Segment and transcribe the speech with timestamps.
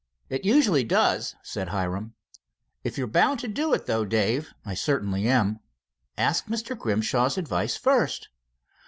[0.29, 2.15] "It usually does," said Hiram.
[2.83, 5.59] "If you're bound to do it, though, Dave" "I certainly am."
[6.17, 6.75] "Ask Mr.
[6.75, 8.29] Grimshaw's advice, first."